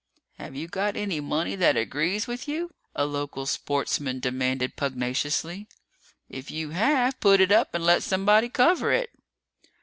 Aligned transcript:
"Have 0.39 0.55
you 0.55 0.67
got 0.67 0.95
any 0.97 1.19
money 1.19 1.53
that 1.55 1.77
agrees 1.77 2.25
with 2.25 2.47
you?" 2.47 2.73
a 2.95 3.05
local 3.05 3.45
sportsman 3.45 4.19
demanded 4.19 4.75
pugnaciously. 4.75 5.67
"If 6.27 6.49
you 6.49 6.71
have, 6.71 7.19
put 7.19 7.39
it 7.39 7.51
up 7.51 7.75
and 7.75 7.83
let 7.85 8.01
somebody 8.01 8.49
cover 8.49 8.91
it!" 8.91 9.11